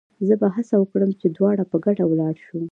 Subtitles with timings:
[0.27, 2.61] زه به هڅه وکړم چې دواړه په ګډه ولاړ شو.